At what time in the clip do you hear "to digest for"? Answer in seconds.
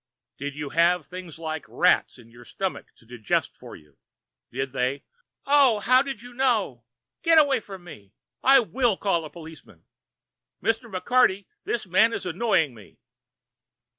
2.95-3.75